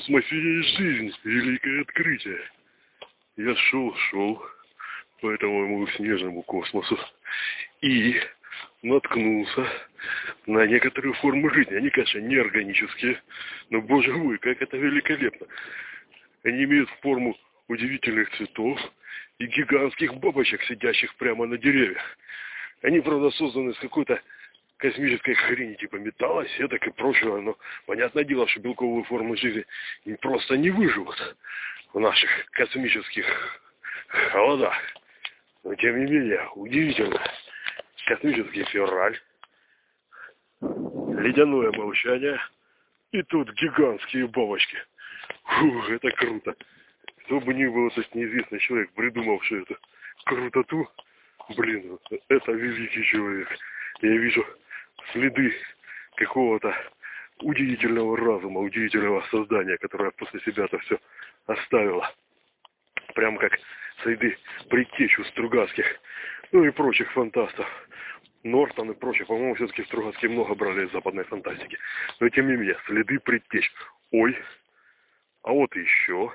есть 0.00 0.76
жизнь, 0.76 1.12
великое 1.24 1.82
открытие. 1.82 2.40
Я 3.36 3.54
шел, 3.56 3.94
шел 3.96 4.42
по 5.20 5.30
этому 5.30 5.86
снежному 5.88 6.42
космосу 6.42 6.98
и 7.80 8.20
наткнулся 8.82 9.66
на 10.46 10.66
некоторые 10.66 11.14
формы 11.14 11.52
жизни. 11.54 11.74
Они, 11.74 11.90
конечно, 11.90 12.18
неорганические, 12.18 13.22
но, 13.70 13.80
боже 13.80 14.12
мой, 14.12 14.38
как 14.38 14.60
это 14.60 14.76
великолепно. 14.76 15.46
Они 16.44 16.64
имеют 16.64 16.90
форму 17.00 17.36
удивительных 17.68 18.30
цветов 18.36 18.80
и 19.38 19.46
гигантских 19.46 20.14
бабочек, 20.16 20.62
сидящих 20.64 21.14
прямо 21.16 21.46
на 21.46 21.56
деревьях. 21.56 22.02
Они, 22.82 23.00
правда, 23.00 23.30
созданы 23.30 23.70
из 23.70 23.78
какой-то 23.78 24.20
космической 24.82 25.34
хрени, 25.34 25.74
типа 25.74 25.96
металла, 25.96 26.44
сеток 26.58 26.84
и 26.84 26.90
прочего, 26.90 27.40
но 27.40 27.56
понятное 27.86 28.24
дело, 28.24 28.48
что 28.48 28.60
белковые 28.60 29.04
формы 29.04 29.36
жизни 29.36 29.64
просто 30.20 30.56
не 30.56 30.70
выживут 30.70 31.36
в 31.92 32.00
наших 32.00 32.28
космических 32.50 33.24
холодах. 34.08 34.74
Но 35.62 35.76
тем 35.76 36.04
не 36.04 36.10
менее, 36.10 36.48
удивительно. 36.56 37.22
Космический 38.06 38.64
февраль, 38.64 39.16
ледяное 40.60 41.70
молчание, 41.70 42.40
и 43.12 43.22
тут 43.22 43.52
гигантские 43.52 44.26
бабочки. 44.26 44.78
Фу, 45.44 45.82
это 45.90 46.10
круто. 46.10 46.56
Кто 47.24 47.38
бы 47.38 47.54
ни 47.54 47.66
был 47.66 47.86
этот 47.86 48.12
неизвестный 48.16 48.58
человек, 48.58 48.90
придумавший 48.94 49.62
эту 49.62 49.76
крутоту, 50.24 50.88
блин, 51.56 52.00
это 52.28 52.50
великий 52.50 53.04
человек. 53.04 53.48
Я 54.00 54.10
вижу 54.10 54.44
следы 55.12 55.54
какого-то 56.16 56.74
удивительного 57.40 58.16
разума, 58.16 58.60
удивительного 58.60 59.22
создания, 59.30 59.76
которое 59.78 60.10
после 60.12 60.40
себя 60.40 60.64
это 60.64 60.78
все 60.78 60.98
оставило. 61.46 62.12
Прям 63.14 63.36
как 63.36 63.58
следы 64.02 64.36
предтеч 64.68 65.18
у 65.18 65.24
Стругацких, 65.24 65.86
ну 66.52 66.64
и 66.64 66.70
прочих 66.70 67.10
фантастов. 67.12 67.66
Нортон 68.44 68.90
и 68.90 68.94
прочее, 68.94 69.24
по-моему, 69.26 69.54
все-таки 69.54 69.84
Стругацкие 69.84 70.30
много 70.32 70.54
брали 70.54 70.86
из 70.86 70.92
западной 70.92 71.24
фантастики. 71.24 71.78
Но 72.18 72.28
тем 72.28 72.48
не 72.48 72.56
менее, 72.56 72.76
следы 72.86 73.20
предтеч. 73.20 73.70
Ой, 74.10 74.36
а 75.42 75.52
вот 75.52 75.74
еще. 75.76 76.32